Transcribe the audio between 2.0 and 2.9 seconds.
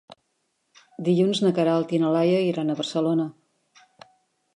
na Laia iran a